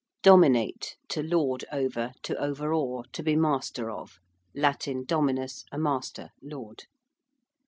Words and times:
~Dominate~: 0.23 0.95
to 1.09 1.21
lord 1.21 1.63
over, 1.71 2.11
to 2.23 2.33
overawe, 2.41 3.03
to 3.13 3.21
be 3.21 3.35
master 3.35 3.91
of. 3.91 4.17
(Latin 4.55 5.05
dominus, 5.05 5.63
a 5.71 5.77
master, 5.77 6.31
lord.) 6.41 6.85